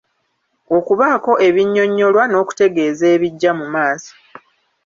[0.77, 4.13] Okubaako ebinnyonnyolwa n’okutegeeza ebijja mu maaso.